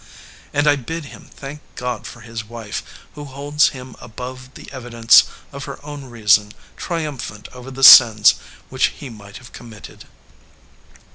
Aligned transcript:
"And 0.51 0.65
I 0.67 0.77
bid 0.77 1.05
him 1.13 1.29
thank 1.31 1.61
God 1.75 2.07
for 2.07 2.21
his 2.21 2.43
wife, 2.43 2.81
who 3.13 3.25
holds 3.25 3.67
him 3.69 3.95
above 4.01 4.55
the 4.55 4.67
evidence 4.73 5.25
of 5.51 5.65
her 5.65 5.77
own 5.85 6.05
reason 6.05 6.53
triumphant 6.75 7.47
over 7.53 7.69
the 7.69 7.83
sins 7.83 8.33
which 8.69 8.85
he 8.87 9.11
might 9.11 9.37
have 9.37 9.53
committed." 9.53 10.05